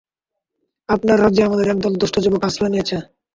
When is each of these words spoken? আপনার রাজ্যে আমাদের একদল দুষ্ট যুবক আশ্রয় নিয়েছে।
আপনার 0.89 1.17
রাজ্যে 1.19 1.41
আমাদের 1.43 1.67
একদল 1.67 1.93
দুষ্ট 2.01 2.15
যুবক 2.23 2.41
আশ্রয় 2.47 2.71
নিয়েছে। 2.73 2.97